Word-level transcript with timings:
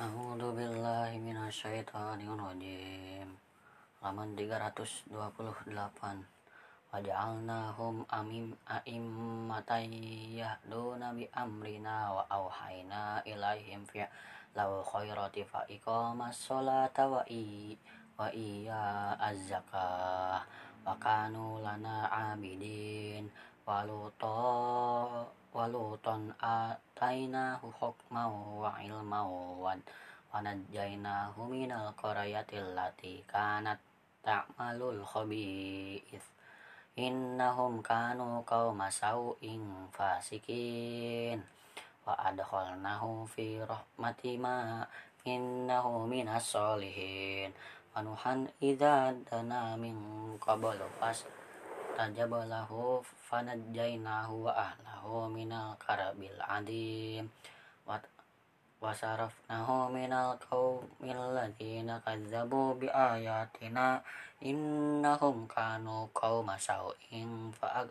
A'udzu 0.00 0.56
billahi 0.56 1.20
minasyaitonir 1.20 2.32
rajim. 2.32 3.28
Halaman 4.00 4.32
328. 4.32 5.12
Waja'alnahum 6.88 8.08
amim 8.08 8.56
a'immatan 8.64 9.92
yahduna 10.32 11.12
bi 11.12 11.28
amrina 11.36 12.16
wa 12.16 12.24
auhayna 12.32 13.20
ilaihim 13.28 13.84
fi 13.84 14.08
law 14.56 14.80
khairati 14.80 15.44
fa 15.44 15.68
iqamas 15.68 16.48
sholata 16.48 17.04
wa 17.04 17.20
i 17.28 17.76
wa 18.16 18.32
iya 18.32 19.12
az-zakah 19.20 20.40
wa 20.80 20.96
kanu 20.96 21.60
lana 21.60 22.08
abidin 22.08 23.28
waluto 23.66 24.36
waluton 25.50 26.30
atainahu 26.38 27.72
hukmau 27.80 28.62
wa 28.62 28.78
ilmau 28.82 29.60
wa 29.62 29.74
wanajjainahu 30.30 31.50
minal 31.50 31.90
qaryatil 31.98 32.74
lati 32.78 33.26
kanat 33.26 33.82
ta'malul 34.22 35.02
khabith. 35.02 36.26
Innahum 36.94 37.82
kanu 37.82 38.46
qauma 38.46 38.92
sau'in 38.92 39.90
fasikin. 39.90 41.42
Wa 42.06 42.14
adkhalnahu 42.30 43.26
fi 43.26 43.58
rahmatina 43.62 44.86
innahu 45.26 46.08
minas 46.08 46.48
solihin 46.48 47.52
wa 47.92 48.00
nuhan 48.00 48.48
idza 48.62 49.12
dana 49.28 49.76
min 49.76 49.98
qablu 50.40 50.86
fas 50.96 51.26
tajabalahu 51.96 53.02
fanajjainahu 53.02 54.46
wa 54.46 54.52
ahlahu 54.54 55.30
minal 55.30 55.74
karabil 55.78 56.38
adim. 56.42 57.30
Wa 57.86 57.98
wasarafnahu 58.80 59.92
minal 59.92 60.40
qaumil 60.40 61.36
ladzina 61.36 62.00
kazzabu 62.00 62.80
bi 62.80 62.88
ayatina 62.88 64.00
innahum 64.40 65.44
kanu 65.44 66.08
qauma 66.16 66.56
sau'in 66.56 67.52
fa 67.52 67.84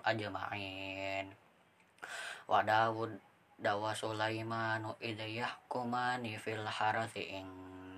ajma'in. 0.00 1.28
Wa 2.48 2.64
Dawud 2.64 3.12
dawa 3.60 3.92
Sulaimanu 3.92 4.96
fil 6.40 6.64
harathi 6.64 7.40
in 7.40 7.48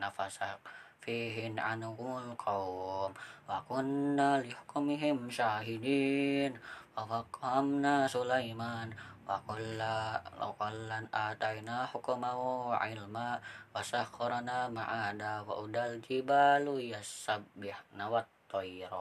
nafasak 0.02 0.58
فيهن 1.00 1.58
عنه 1.58 1.98
القوم 2.24 3.14
وكنا 3.50 4.42
لحكمهم 4.42 5.30
شاهدين. 5.30 6.52
وفقهمنا 6.98 7.94
سليمان 8.08 8.88
وكلا 9.28 10.22
وكلا 10.42 10.98
آتينا 11.14 11.86
حكما 11.86 12.32
وعلما 12.32 13.40
وسخرنا 13.76 14.68
مع 14.68 15.12
داود 15.12 15.76
الجبال 15.76 16.66
يسبحن 16.92 17.98
والطير 18.00 18.92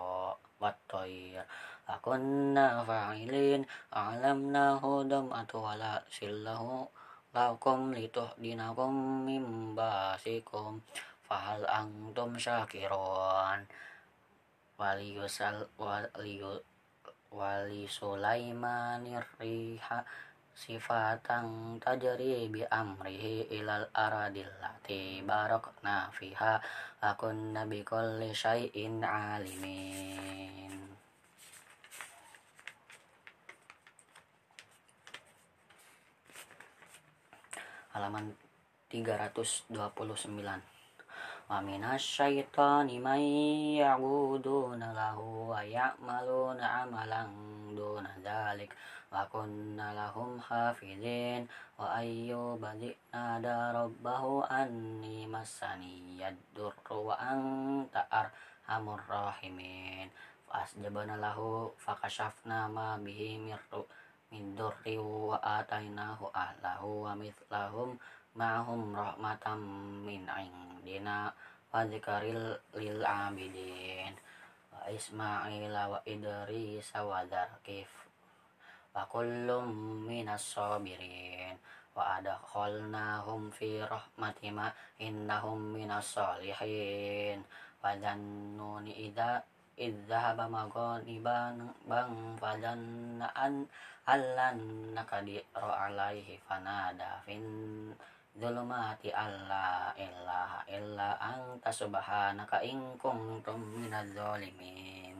والطير. 0.61 1.45
وكنا 1.89 2.83
فاعلين 2.83 3.65
علمناه 3.93 4.83
دمعة 5.03 5.51
ولا 5.53 6.03
سله 6.11 6.87
لكم 7.35 7.79
لتهدنكم 7.93 8.91
من 9.27 9.43
باسكم. 9.75 10.71
Fahal 11.27 11.67
antum 11.67 12.39
syakirun 12.39 13.67
wali 14.79 15.19
yusal 15.19 15.67
wali 17.35 17.83
Sulaimanir 17.91 19.27
riha 19.35 19.99
sifatang 20.55 21.75
tajri 21.83 22.47
bi 22.47 22.63
amrihi 22.63 23.51
ilal 23.59 23.91
aradil 23.91 24.47
lati 24.63 25.19
barakna 25.21 26.07
fiha 26.15 26.63
akun 27.03 27.51
nabi 27.53 27.83
kulli 27.83 28.31
syai'in 28.31 29.03
alimin. 29.03 30.73
Halaman 37.91 38.31
329 38.89 40.76
wa 41.47 41.63
minasyaitani 41.63 42.99
may 42.99 43.23
ya'buduna 43.79 44.91
lahu 44.91 45.47
wa 45.47 45.63
ya'maluna 45.63 46.83
amalan 46.83 47.31
duna 47.71 48.11
dzalik 48.19 48.75
wa 49.07 49.23
kunna 49.31 49.95
lahum 49.95 50.35
hafizin 50.43 51.47
wa 51.79 51.95
ayyuba 52.03 52.75
nada 53.15 53.71
rabbahu 53.71 54.43
anni 54.51 55.23
massani 55.23 56.19
yadurru 56.19 57.07
wa 57.07 57.15
anta 57.15 58.03
arhamur 58.11 58.99
rahimin 59.07 60.11
fasjabana 60.51 61.15
lahu 61.15 61.71
fakashafna 61.79 62.67
ma 62.67 62.99
bihi 62.99 63.39
mirru 63.39 63.87
min 64.35 64.51
durri 64.51 64.99
ma'hum 68.37 68.93
rahmatam 68.93 69.59
min 70.05 70.29
indina 70.29 71.33
wa 71.73 71.81
dzikril 71.81 72.53
lil 72.77 73.01
abidin. 73.01 74.13
Wa 74.69 74.85
isma'il 74.93 75.73
wa 75.73 75.97
idris 76.05 76.93
wa 76.93 77.25
dzarkif 77.25 77.89
wa 78.93 79.01
kullum 79.09 80.05
minas 80.05 80.53
sabirin. 80.53 81.57
Wa 81.97 82.21
adkhalnahum 82.21 83.49
fi 83.49 83.81
rahmatina 83.81 84.69
innahum 85.01 85.73
minas 85.73 86.13
salihin. 86.13 87.41
Wa 87.81 87.97
dzannuni 87.97 89.09
idza 89.09 89.41
idzahaba 89.77 90.49
maghaniban 90.49 91.69
bang 91.85 92.33
fadanna 92.41 93.29
an 93.37 93.69
allan 94.09 94.57
nakadiru 94.97 95.69
alaihi 95.69 96.41
fanada 96.49 97.21
fin 97.21 97.93
zulumati 98.37 99.09
alla 99.09 99.89
ilaha 99.97 100.61
illa 100.69 101.17
anta 101.17 101.73
subhanaka 101.73 102.61
in 102.61 102.93
kuntum 103.01 103.57
minaz 103.73 104.13
zalimin. 104.13 105.17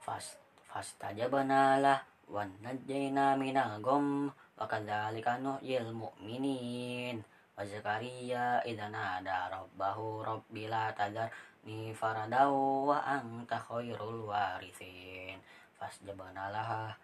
Fast 0.00 0.40
fastajabna 0.72 1.76
lah 1.84 2.00
wa 2.32 2.48
najjayna 2.64 3.36
minal 3.36 3.76
gham 3.84 4.32
wa 4.32 4.64
kadzalika 4.64 5.36
nuhyil 5.36 5.92
mu'minin. 5.92 7.20
Wa 7.56 7.60
zakaria 7.64 8.64
idza 8.64 8.88
nada 8.88 9.52
rabbahu 9.52 10.24
rabbi 10.24 10.64
la 10.64 10.92
tadarni 10.96 11.92
faradaw 11.92 12.52
wa 12.88 13.04
anta 13.04 13.60
khairul 13.60 14.32
warithin. 14.32 15.36
Fasjabna 15.76 16.48
laha 16.48 16.96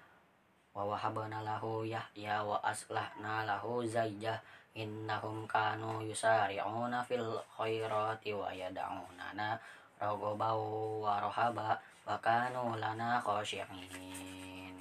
wa 0.73 0.89
wahabna 0.89 1.45
lahu 1.45 1.85
yahya 1.85 2.41
wa 2.41 2.57
aslahna 2.65 3.45
lahu 3.45 3.85
zaijah 3.85 4.41
innahum 4.73 5.45
kanu 5.45 6.01
yusari'una 6.01 7.05
fil 7.05 7.37
khairati 7.57 8.33
wa 8.33 8.49
yad'unana 8.49 9.61
raghabaw 10.01 10.59
wa 11.05 11.21
rahaba 11.21 11.77
wa 12.09 12.17
kanu 12.25 12.81
lana 12.81 13.21
khashi'in. 13.21 14.75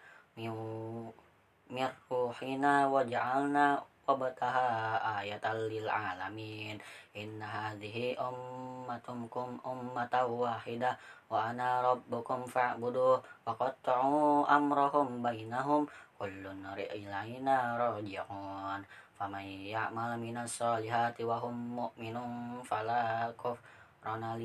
mirruhina 1.68 2.88
wa 2.88 3.04
ja'alna 3.04 3.84
wabtaha 4.04 5.00
ayatan 5.20 5.66
lil 5.66 5.88
alamin 5.88 6.76
inna 7.16 7.48
hadhihi 7.48 8.14
ummatukum 8.20 9.56
ummatan 9.64 10.28
wahidah 10.28 10.92
wa 11.32 11.48
ana 11.48 11.80
rabbukum 11.80 12.44
fa'budu 12.44 13.18
wa 13.18 13.52
qatta'u 13.56 14.44
amrahum 14.44 15.24
bainahum. 15.24 15.88
Kullun 16.14 16.62
ilaina 16.78 17.74
raji'un. 17.74 18.80
Faman 19.18 19.46
ya'mal 19.66 20.14
minas 20.20 20.60
solihati 20.60 21.26
wa 21.26 21.40
hum 21.42 21.54
mu'minun 21.80 22.62
fala 22.62 23.32
kufrana 23.34 24.36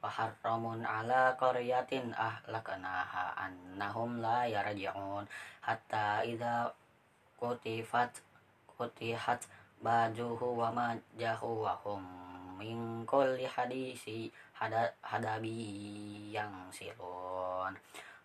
faharramun 0.00 0.80
ala 0.82 1.36
qaryatin 1.36 2.16
ahlaknaha 2.16 3.36
annahum 3.36 4.18
la 4.18 4.48
yarji'un. 4.48 5.28
Hatta 5.60 6.24
idza 6.24 6.72
kutifat 7.36 8.24
kutihat 8.66 9.44
bajuhu 9.84 10.56
wa 10.56 10.72
majahu 10.72 11.64
wa 11.68 11.76
hum 11.84 12.00
min 12.60 13.04
kulli 13.08 13.48
hadisi 13.48 14.28
hada, 14.52 14.92
hadabi 15.00 16.28
yang 16.28 16.68
sirun 16.68 17.72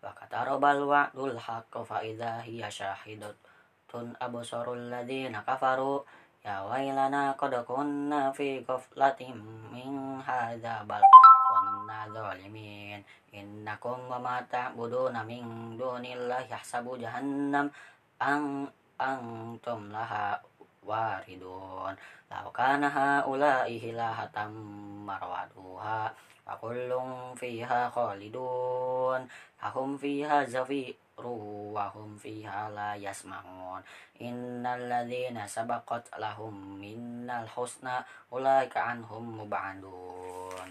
wa 0.04 0.12
katarabal 0.12 0.84
wa'dul 0.84 1.36
haqq 1.36 1.72
fa 1.84 2.04
idza 2.04 2.44
hiya 2.44 2.68
syahidatun 2.68 4.12
absarul 4.20 4.92
ladzina 4.92 5.44
kafaru. 5.44 6.04
Ya 6.46 6.62
wailana 6.62 7.34
qad 7.34 7.58
kunna 7.66 8.30
fi 8.30 8.62
ghaflatin 8.62 9.34
min 9.74 10.22
hadza 10.22 10.86
bal 10.86 11.02
kunna 11.86 12.10
zalimin 12.10 12.98
innakum 13.30 14.10
wa 14.10 14.18
ma 14.18 14.42
ta'buduna 14.50 15.22
min 15.22 15.78
dunillahi 15.78 16.50
yahsabu 16.50 16.98
jahannam 16.98 17.70
ang 18.18 18.66
antum 18.98 19.94
laha 19.94 20.34
waridun 20.82 21.94
law 22.26 22.46
kana 22.50 22.90
haula'i 22.90 23.78
hilahatam 23.78 24.50
marwaduha 25.06 26.10
wa 26.42 26.54
fiha 27.38 27.86
khalidun 27.94 29.22
lahum 29.62 29.94
fiha 29.94 30.42
zafiru 30.42 31.70
wa 31.70 31.86
hum 31.94 32.18
fiha 32.18 32.66
la 32.74 32.98
yasma'un 32.98 33.78
innal 34.18 34.90
ladzina 34.90 35.46
sabaqat 35.46 36.10
lahum 36.18 36.82
minnal 36.82 37.46
husna 37.46 38.02
ulaika 38.34 38.90
anhum 38.90 39.38
mubadun 39.38 40.70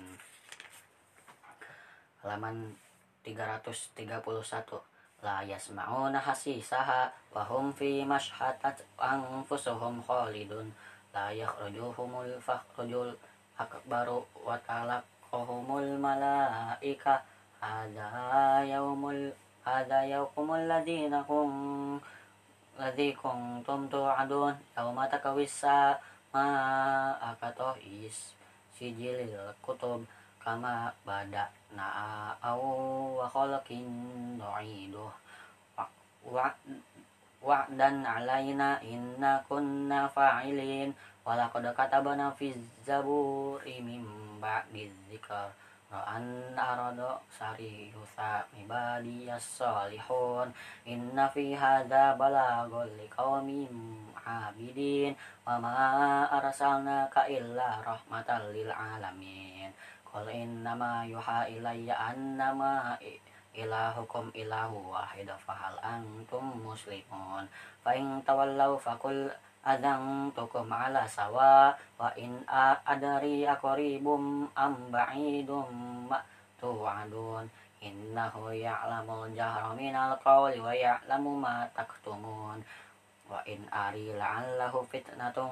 halaman 2.26 2.74
331 3.22 4.82
la 5.22 5.46
yasma'una 5.46 6.18
hasisaha 6.18 7.14
wa 7.30 7.46
hum 7.46 7.70
fi 7.70 8.02
mashhatat 8.02 8.82
anfusuhum 8.98 10.02
khalidun. 10.02 10.74
La 11.14 11.30
yakhrujuhumul 11.30 12.42
fakhrujul 12.42 13.14
akbaru 13.62 14.26
wa 14.42 14.58
talaq 14.66 15.06
Allahumul 15.30 16.02
malaika. 16.02 17.22
Hada 17.62 18.66
yaumul 18.66 19.30
Hada 19.66 20.06
yaukumul 20.06 20.66
ladina 20.66 21.26
kum 21.26 22.02
Ladhi 22.78 23.14
kuntum 23.14 23.86
tu'adun. 23.90 24.54
Yauma 24.74 25.10
takawisa 25.10 25.98
Ma 26.34 26.46
akatoh 27.22 27.78
is 27.82 28.34
Sijilil 28.76 29.32
kutub 29.64 30.04
Kama 30.46 30.94
bada 31.02 31.50
na'a 31.74 32.38
Au 32.38 33.18
wa 33.18 33.26
khalakin 33.26 34.38
Nu'iduh. 34.38 35.10
Wa 36.22 36.54
Wa'dan 37.42 38.06
alayna 38.06 38.78
Inna 38.86 39.42
kunna 39.50 40.06
fa'ilin. 40.06 40.94
Walaqad 41.26 41.66
katabana 41.74 42.30
fi 42.30 42.54
zaburi 42.86 43.82
mim 43.82 44.06
ba'di 44.38 44.86
dzikr. 45.10 45.50
An 45.90 46.54
arada 46.54 47.18
sari 47.34 47.90
yusa 47.90 48.46
ibadiyas 48.54 49.42
salihun. 49.42 50.54
Inna 50.86 51.26
fi 51.34 51.58
hadza 51.58 52.14
balagul 52.22 52.86
liqaumin 53.02 53.74
abidin. 54.22 55.18
Wa 55.42 55.58
ma 55.58 56.30
arsalnaka 56.30 57.26
illa 57.34 57.82
rahmatan 57.82 58.54
lil 58.54 58.70
alamin 58.70 59.74
qul 60.16 60.32
innama 60.32 61.04
yuha 61.04 61.44
ilayya 61.52 62.16
annama 62.16 62.96
ilahukum 63.52 64.32
ilahu 64.32 64.96
wahid 64.96 65.28
fahal 65.44 65.76
antum 65.84 66.56
muslimun? 66.64 67.44
Fa 67.84 67.92
in 67.92 68.24
tawallaw 68.24 68.80
faqul 68.80 69.28
tukum 70.32 70.72
ala 70.72 71.04
sawa 71.04 71.76
wa 72.00 72.08
in 72.16 72.32
adari 72.48 73.44
aqribum 73.44 74.48
am 74.56 74.88
ba'idum 74.88 75.68
ma 76.08 76.24
tu'adun 76.64 77.44
innahu 77.84 78.56
ya'lamul 78.56 79.28
jahra 79.36 79.76
minal 79.76 80.16
qawli 80.24 80.64
wa 80.64 80.72
ya'lamu 80.72 81.44
ma 81.44 81.68
taktumun. 81.76 82.64
Wa 83.28 83.44
in 83.44 83.68
ari 83.68 84.16
la'allahu 84.16 84.80
fitnatum 84.88 85.52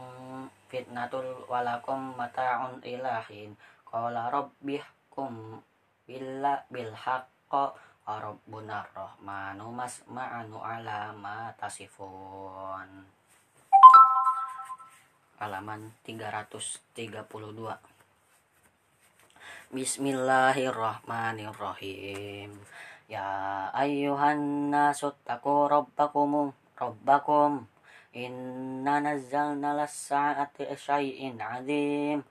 fitnatul 0.71 1.43
walakum 1.51 2.15
mata'un 2.15 2.79
ilahin 2.79 3.51
qala 3.93 4.33
rabbihkum 4.33 5.61
billa 6.09 6.65
bil 6.73 6.97
haqqa 6.97 7.77
rabbuna 8.09 8.81
rahmanu 8.89 9.69
masma'anu 9.69 10.57
ala 10.57 11.13
ma 11.13 11.53
tasifun. 11.53 13.05
Halaman 15.37 15.93
332 16.01 17.05
Bismillahirrahmanirrahim. 19.69 22.49
Ya 23.05 23.29
ayyuhan 23.77 24.73
nasu 24.73 25.13
taku 25.21 25.69
rabbakum 25.69 26.49
rabbakum. 26.81 27.69
Inna 28.17 29.05
nazzalna 29.05 29.77
las-sa'ati 29.77 30.65
syai'in 30.73 31.37
'adzim 31.37 32.25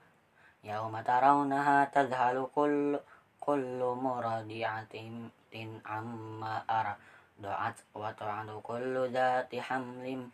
yauma 0.63 1.03
tarawnaha 1.03 1.91
tadhhalu 1.91 2.47
kullu 2.55 2.95
kullu 3.43 3.99
muradi'atin 3.99 5.27
tin 5.51 5.75
amma 5.83 6.63
ara 6.63 6.95
do'at 7.35 7.75
wa 7.91 8.07
ta'adu 8.15 8.63
kullu 8.63 9.11
dhati 9.11 9.59
hamlim 9.59 10.31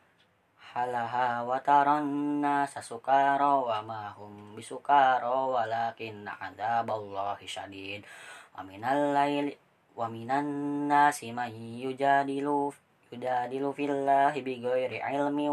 halaha 0.69 1.41
wa 1.41 1.57
taranna 1.65 2.69
sasukara 2.69 3.57
wa 3.57 3.81
ma 3.81 4.13
hum 4.13 4.53
bisukara 4.53 5.25
walakin 5.25 6.29
adzaballahi 6.29 7.49
syadid 7.49 8.05
wa 8.53 8.61
minal 8.61 9.17
laili 9.17 9.57
wa 9.97 10.05
minan 10.05 10.85
nasi 10.85 11.33
man 11.33 11.49
yujadilu 11.49 12.69
yujadilu 13.09 13.73
fillahi 13.73 14.45
bighairi 14.45 15.01
ilmin 15.01 15.49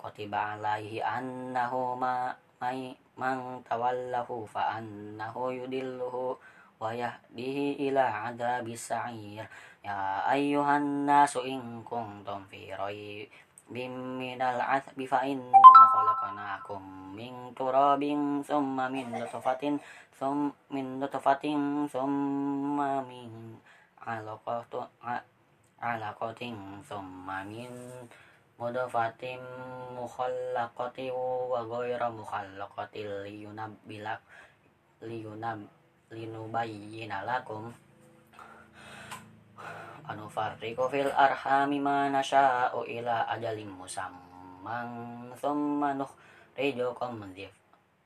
wa 0.00 0.08
yattabi'u 0.08 0.40
kulla 0.40 0.80
syaitanin 0.80 0.96
marid 0.96 0.96
kutiba 0.96 0.96
alaihi 0.96 1.02
annahu 1.04 1.96
ma 1.96 2.32
may 2.60 2.96
man 3.16 3.64
tawallahu 3.68 4.48
fa 4.48 4.80
annahu 4.80 5.52
yudilluhu 5.52 6.36
wa 6.80 6.92
yahdihi 6.92 7.76
ila 7.88 8.24
adzabis 8.32 8.88
sa'ir 8.88 9.44
Ya 9.80 10.20
ayyuhan 10.28 11.08
nasu 11.08 11.40
in 11.40 11.80
kuntum 11.88 12.44
fi 12.52 12.68
raybin 12.76 13.92
minal 14.20 14.60
athbi 14.60 15.08
fa 15.08 15.24
inna 15.24 15.56
khalaqnakum 15.88 17.16
min 17.16 17.56
turabin 17.56 18.44
thumma 18.44 18.92
min 18.92 19.08
nutfatin 19.08 19.80
mudfatin 28.60 29.40
mukhallaqatin 29.96 31.16
wa 31.16 31.64
ghayra 31.64 32.12
mukhallaqatin 32.12 33.24
liyunabbilak 33.24 34.20
liyunab 35.00 35.64
linubayyina 36.12 37.24
lakum 37.24 37.72
Anufarriqu 40.10 40.90
fil 40.90 41.12
arhami 41.14 41.78
ma 41.78 42.10
nasha'u 42.10 42.82
ila 42.82 43.30
ajalim 43.30 43.70
musamman 43.72 45.30
thumma 45.38 45.94
nukhrijukum 45.94 47.30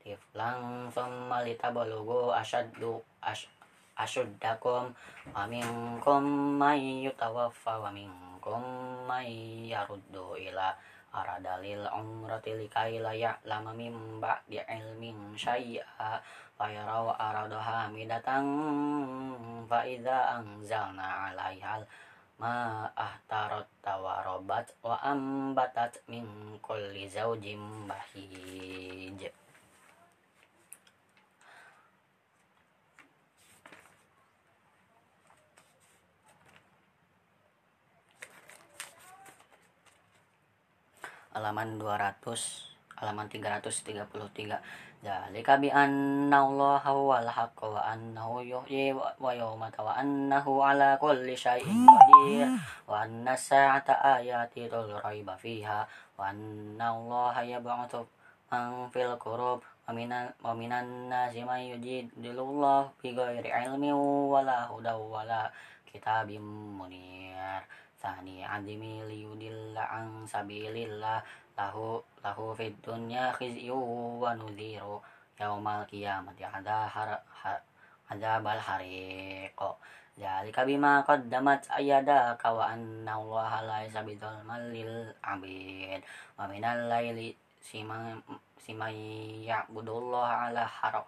tiflan 0.05 0.87
thumma 0.93 1.41
litabalughu 1.41 2.29
asyaddu 2.29 3.01
ash 3.25 3.49
asyuddakum 3.97 4.93
wa 5.33 5.43
minkum 5.49 6.23
may 6.61 7.09
yutawaffa 7.09 7.81
wa 7.81 7.89
minkum 7.89 8.24
may 9.09 9.31
yaruddu 9.73 10.37
ila 10.37 10.77
aradalil 11.09 11.89
umrati 11.89 12.53
likai 12.53 13.01
la 13.01 13.15
ya'lama 13.15 13.73
min 13.73 14.21
ba'di 14.21 14.61
ilmin 14.61 15.33
syai'a. 15.33 16.21
Fa 16.55 16.65
yaraw 16.71 17.11
aradaha 17.17 17.91
midatan 17.91 18.45
fa 19.67 19.83
idza 19.83 20.39
anzalna 20.39 21.33
'alaihal 21.33 21.83
ma 22.39 22.83
ahtarat 22.95 23.67
tawarobat 23.79 24.67
wa 24.83 24.99
ambatat 25.03 25.99
min 26.11 26.27
kulli 26.59 27.07
zawjin 27.07 27.87
bahij 27.87 28.31
halaman 41.35 41.75
200 41.75 42.95
halaman 42.95 43.27
333 43.27 44.55
Dzalika 45.05 45.61
bi 45.61 45.69
anna 45.69 46.41
Allah 46.41 46.81
huwal 46.81 47.29
haqq 47.29 47.61
wa 47.61 47.77
annahu 47.93 48.41
yuhyi 48.41 48.89
wa 48.89 49.29
yumata 49.37 49.85
wa 49.85 49.93
annahu 50.01 50.65
ala 50.65 50.97
kulli 50.97 51.37
syai'in 51.37 51.85
qadir. 51.85 52.49
Wa 52.89 53.05
anna 53.05 53.37
sa'ata 53.37 54.01
ayatul 54.01 54.97
raiba 55.05 55.37
fiha. 55.37 55.85
Wa 56.17 56.33
anna 56.33 56.89
Allah 56.89 57.37
yab'atsu 57.37 58.01
man 58.49 58.89
fil 58.89 59.13
qurub. 59.21 59.61
Wa 59.85 59.93
minan 60.57 61.05
nasi 61.05 61.45
man 61.45 61.61
yujidilullah 61.61 62.89
bi 62.97 63.13
ghairi 63.13 63.53
ilmin 63.53 63.93
wala 64.25 64.65
hudaw 64.73 64.97
wala 65.05 65.53
kitabim 65.85 66.41
munir 66.81 67.61
thani 68.05 68.45
adimi 68.45 69.01
liyudil 69.09 69.73
yudilla 69.73 69.89
an 69.89 70.21
sabilillah. 70.29 71.25
Lahu 71.57 71.97
lahu 72.21 72.53
fid 72.53 72.77
dunya 72.85 73.33
khizyu 73.33 73.73
wa 74.21 74.37
nudhiru 74.37 75.01
yaumal 75.41 75.81
qiyamati 75.89 76.45
ada 76.45 76.85
har, 76.85 77.17
har 77.41 77.57
adzabal 78.13 78.61
hariq. 78.61 79.57
Zalika 80.15 80.61
bima 80.63 81.01
qaddamat 81.01 81.65
ayadaka 81.73 82.53
wa 82.53 82.69
anna 82.69 83.17
Allah 83.17 83.51
laysa 83.65 84.05
bidzalmal 84.05 84.69
lil 84.69 85.09
abid. 85.25 86.05
Wa 86.37 86.45
minal 86.45 86.85
laili 86.85 87.33
siman 87.65 88.21
ya'budullah 89.41 90.51
ala 90.53 90.63
haraq 90.63 91.07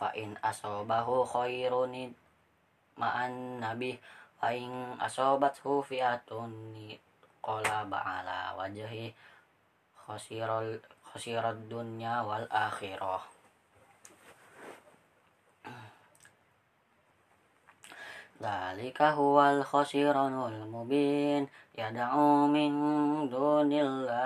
fa, 0.00 0.08
in 0.16 0.32
asobahu 0.40 1.28
khairun 1.28 2.14
ma'an 2.96 3.60
nabi 3.60 4.00
fa 4.40 4.56
in 4.56 4.96
asobathu 4.96 5.84
fi'atun 5.84 6.48
qala 7.44 7.84
ba'ala 7.84 8.56
wajhi 8.56 9.12
khasiral 9.92 10.80
khasirad 11.04 11.68
dunya 11.68 12.24
wal 12.24 12.48
akhirah. 12.48 13.20
Dalika 18.40 19.12
huwal 19.12 19.60
khasiranul 19.60 20.64
mubin 20.64 21.44
Yada'u 21.76 22.48
min 22.48 22.72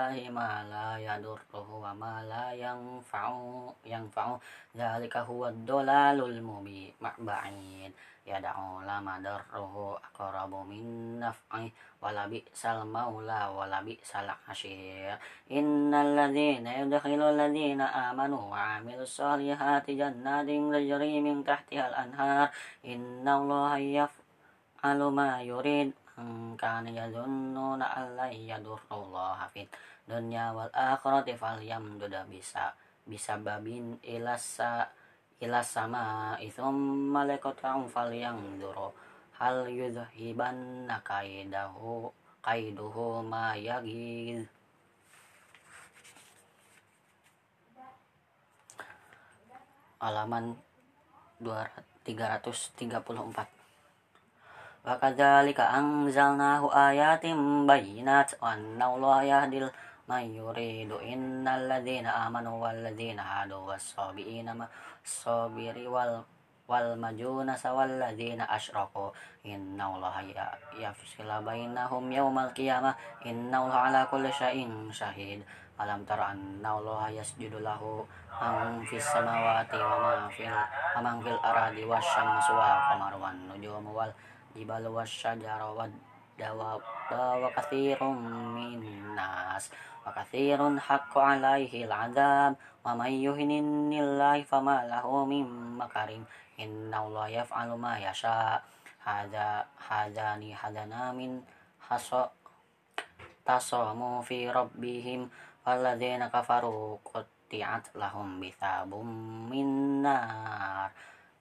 dunillahi 0.05 0.29
ma 0.29 0.61
la 0.69 1.01
yadurruhu 1.01 1.81
wa 1.81 1.93
ma 1.97 2.21
la 2.21 2.53
yanfa'u 2.53 3.73
yanfa'u. 3.85 4.37
Dalika 4.75 5.25
huwad 5.25 5.65
dolalul 5.65 6.41
mubin. 6.41 6.93
Ma'ba'in 7.01 7.89
yad'u 8.25 8.85
lama 8.85 9.17
darruhu 9.21 9.97
aqrabu 9.97 10.65
min 10.65 11.17
naf'i 11.21 11.73
wala 12.01 12.29
bi'sal 12.29 12.85
maula 12.85 13.49
wala 13.53 13.81
bi'sal 13.85 14.29
ashir 14.49 15.13
innal 15.49 16.17
ladzina 16.17 16.73
yudkhilul 16.81 17.37
ladzina 17.37 17.85
amanu 18.09 18.49
wa 18.49 18.81
'amilus 18.81 19.21
solihati 19.21 19.93
jannatin 19.93 20.73
tajri 20.73 21.21
min 21.21 21.45
tahtiha 21.45 21.85
al-anhar 21.93 22.49
innallaha 22.81 23.77
yaf'alu 23.77 25.13
ma 25.13 25.45
yurid 25.45 25.93
kana 26.55 26.87
yadhunnuna 26.87 27.83
an 27.83 28.15
la 28.15 28.31
yadurrullaha 28.31 29.51
fid 29.51 29.67
dunya 30.07 30.55
wal 30.55 30.71
akhirati 30.71 31.35
falyamdud 31.35 32.15
bisa 32.31 32.71
bisa 33.03 33.35
babin 33.35 33.99
ilasa 33.99 34.87
ila 35.43 35.59
sama 35.59 36.39
isum 36.39 37.11
malekotang 37.11 37.91
fal 37.91 38.07
yang 38.07 38.39
duro 38.55 38.95
hal 39.35 39.67
yudhiban 39.67 40.87
nakaidahu 40.87 42.07
kaiduhu 42.39 43.19
ma 43.19 43.51
yagiz 43.59 44.47
halaman 49.99 50.55
334 51.43 53.54
Wakadzalika 54.85 55.65
anzalnahu 55.73 56.69
ayatim 56.69 57.65
bayinat 57.65 58.37
wa 58.37 58.53
anna 58.53 58.85
Allah 58.85 59.17
yahdil 59.25 59.73
man 60.05 60.29
yuridu 60.29 61.01
innal 61.01 61.65
ladzina 61.65 62.29
amanu 62.29 62.61
wal 62.61 62.77
ladzina 62.85 63.25
hadu 63.25 63.65
was 63.65 63.81
sabiina 63.81 64.53
sabiri 65.01 65.89
wal 65.89 66.21
wal 66.69 66.93
majuna 67.01 67.57
sawal 67.57 67.89
ladzina 67.97 68.45
asyraku 68.45 69.09
inna 69.41 69.89
allaha 69.89 70.21
ya 70.21 70.53
yafsila 70.77 71.41
bainahum 71.41 72.05
yaumal 72.13 72.53
qiyamah. 72.53 72.93
Inna 73.25 73.65
allaha 73.65 73.89
ala 73.89 74.05
kulli 74.05 74.29
syai'in 74.29 74.93
syahid 74.93 75.41
alam 75.81 76.05
tara 76.05 76.37
anna 76.37 76.77
allaha 76.77 77.09
yasjudu 77.09 77.57
lahu 77.57 78.05
man 78.37 78.85
fis 78.85 79.01
samawati 79.01 79.81
wa 79.81 79.97
ma 83.81 84.05
fil 84.55 84.67
wa 84.67 84.79
man 84.79 84.87
fil 84.87 84.87
aradi 84.87 84.95
wasyamsu 84.95 85.43
wal 85.43 85.43
qamaru 85.43 85.75
wan 85.75 85.91
nujumu 85.91 85.91
wal 85.91 85.91
jibalu 85.91 85.91
wasyajaru 85.91 85.91
wad 85.91 85.93
dawab 86.35 86.81
wa 87.11 87.49
wa 90.05 90.13
katsirun 90.13 90.77
haqqu 90.77 91.17
alaihi 91.17 91.89
al-'adzab 91.89 92.53
wa 92.85 92.93
may 92.93 93.17
yuhinillahi 93.17 94.45
fama 94.45 94.85
lahu 94.85 95.25
min 95.25 95.49
makarim 95.79 96.21
inna 96.61 97.01
Allah 97.01 97.41
yaf'alu 97.41 97.73
ma 97.73 97.97
yasha 97.97 98.61
hadza 99.01 99.65
hadzani 99.81 100.53
hadana 100.53 101.09
min 101.09 101.41
haso 101.89 102.29
tasamu 103.41 104.21
fi 104.21 104.45
rabbihim 104.45 105.25
walladzina 105.65 106.29
kafaru 106.29 107.01
qutti'at 107.01 107.97
lahum 107.97 108.37
bithabum 108.37 109.09
min 109.49 110.01
nar 110.05 110.93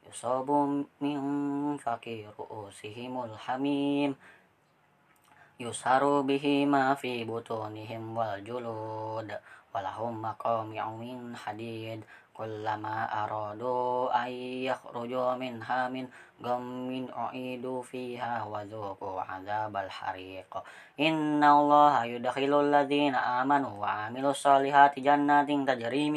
yusabu 0.04 0.84
min 1.00 1.20
faqir 1.80 2.28
usihimul 2.36 3.34
hamim. 3.34 4.14
Yusharu 5.58 6.26
bihi 6.26 6.66
ma 6.66 6.94
fi 6.94 7.24
butunihim 7.24 8.14
wal 8.14 8.38
julud. 8.42 9.30
Walahum 9.72 10.20
maqami'u 10.22 10.98
min 10.98 11.34
hadid. 11.34 12.02
Kullama 12.34 13.06
aradu 13.06 14.10
ay 14.10 14.66
yakhruju 14.66 15.38
minha 15.38 15.86
min 15.86 16.10
u'idu 16.42 17.78
fiha 17.86 18.42
wa 18.42 18.66
dhuqu 18.66 19.22
'adzabal 19.22 19.86
hariq. 19.86 20.50
Inna 20.98 21.54
allaha 21.54 22.02
yudkhilul 22.02 22.74
ladzina 22.74 23.38
amanu 23.38 23.78
wa 23.78 24.10
'amilus 24.10 24.42
solihati 24.42 24.98
jannatin 25.06 25.62
tajri 25.62 26.10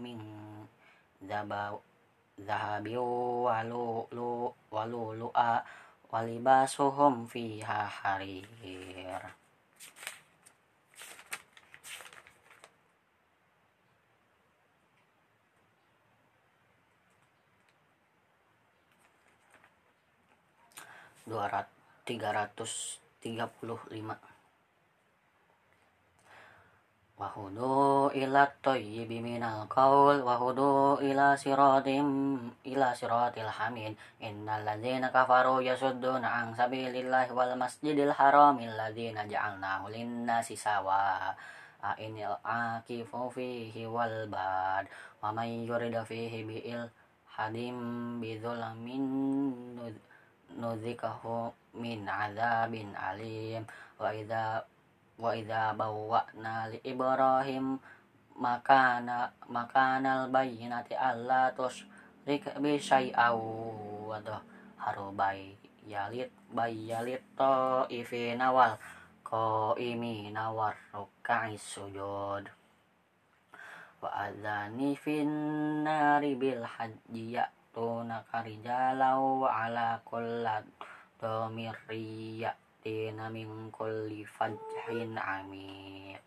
min 0.00 0.24
zabaw 1.20 1.76
zahabi 2.40 2.96
walu 2.96 4.08
lu 4.08 4.48
walu 4.72 5.12
lu'a 5.20 5.60
walibasuhum 6.08 7.28
fiha 7.28 7.84
harir 7.84 8.48
dua 21.28 21.52
ratus 21.52 21.76
tiga 22.08 22.32
ratus 22.32 22.96
tiga 23.20 23.44
puluh 23.44 23.78
lima 23.92 24.31
wahudu 27.20 28.08
ila 28.16 28.48
thayyibi 28.64 29.20
minal 29.20 29.68
qaul 29.68 30.24
wahudu 30.24 30.96
ila 31.04 31.36
siratim 31.36 32.38
ila 32.64 32.96
siratil 32.96 33.52
hamid 33.52 33.92
innal 34.18 34.64
ladzina 34.64 35.12
kafaru 35.12 35.60
yasudduna 35.60 36.24
an 36.24 36.56
sabilillahi 36.56 37.30
wal 37.36 37.52
masjidil 37.54 38.10
haramil 38.16 38.72
ladzina 38.74 39.28
ja'alnahu 39.28 39.92
lin-nasi 39.92 40.56
sawa 40.56 41.30
inil 41.98 42.38
akifu 42.46 43.28
fihi 43.34 43.84
wal 43.84 44.30
bad 44.30 44.86
wa 45.20 45.34
may 45.36 45.66
yurida 45.66 46.06
fihi 46.06 46.46
bi'il 46.46 46.86
hadim 47.36 47.76
bidzulamin 48.22 49.04
nuzikahu 50.56 51.50
min 51.74 52.06
azabin 52.06 52.92
alim 52.94 53.66
wa 53.98 54.14
idza 54.14 54.62
wa 55.18 55.36
idza 55.36 55.76
bawwa'na 55.76 56.72
li 56.72 56.78
ibrahim 56.86 57.76
makana 58.38 59.28
makanal 59.48 60.32
bayyinati 60.32 60.96
alla 60.96 61.52
tusyrik 61.52 62.48
bi 62.62 62.80
syai'aw 62.80 63.36
wa 64.08 64.18
harubai 64.80 65.56
yalit 65.86 66.30
bayyalit 66.54 67.22
ifina 67.90 68.50
wal 68.54 68.78
qaimina 69.26 70.52
war 70.52 70.76
ruk'i 70.92 71.56
sujud. 71.58 72.44
Wa 74.02 74.08
adzani 74.26 74.98
fin 74.98 75.30
nari 75.86 76.34
bil 76.34 76.66
hajji 76.66 77.38
ya'tuna 77.38 78.26
karijalau 78.26 79.46
wa 79.46 79.70
ala 79.70 80.02
kullat 80.02 80.66
domirriya 81.22 82.61
tina 82.82 83.30
min 83.30 83.70
kulli 83.70 84.26
fajhin 84.26 85.14
amiq 85.14 86.26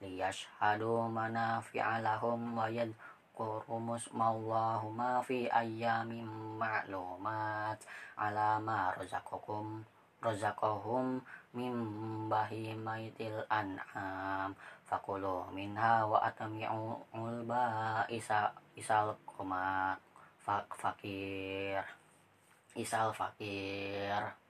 liyashhadu 0.00 1.08
manafi'a 1.12 2.00
lahum 2.00 2.56
wa 2.56 2.66
yadhkuru 2.72 3.76
musmallahu 3.80 4.90
ma 4.92 5.20
fi 5.20 5.48
ayyamin 5.48 6.28
ma'lumat 6.56 7.78
ala 8.16 8.58
ma 8.60 8.90
razaqakum 8.96 9.84
razaqahum 10.24 11.20
min 11.52 11.74
bahimaitil 12.32 13.44
an'am 13.52 14.56
fakulu 14.88 15.44
minha 15.52 16.08
wa 16.08 16.18
atami'u 16.24 16.96
ulba 17.12 18.02
isa 18.08 18.48
isal 18.72 19.12
kumak 19.28 20.00
fak 20.40 20.68
fakir 20.76 21.84
isal 22.76 23.12
fakir 23.12 24.43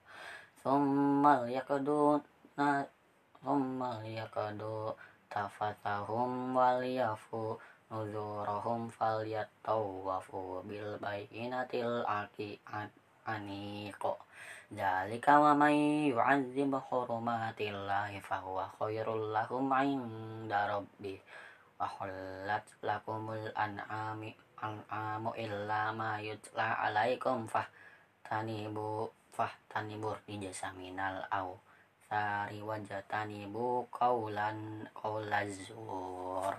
summal 0.65 1.45
yakadu 1.45 2.17
na 2.57 2.81
summal 3.45 4.01
yakadu 4.01 4.97
tafatahum 5.29 6.57
waliyafu 6.57 7.61
nuzurahum 7.93 8.89
falyatawafu 8.89 10.65
bil 10.65 10.97
bayinatil 11.05 12.01
aki 12.09 12.57
aniko 13.29 14.17
Dalika 14.73 15.39
wa 15.39 15.53
may 15.55 16.09
yu'azzim 16.11 16.73
hurumatillahi 16.73 18.19
fahuwa 18.25 18.67
khairul 18.81 19.31
lahum 19.31 19.69
'inda 19.71 20.67
rabbih. 20.67 21.21
Wa 21.77 22.09
lakumul 22.83 23.53
an'ami 23.55 24.35
an'amu 24.59 25.31
illa 25.37 25.93
ma 25.93 26.17
yutla 26.19 26.81
'alaikum 26.81 27.45
fahtanibu 27.47 29.13
fahtanibu 29.37 30.17
rijasa 30.27 30.73
minal 30.79 31.27
au 31.31 31.59
sari 32.09 32.63
wajatanibu 32.63 33.87
qaulan 33.91 34.87
qaulazur 35.03 36.55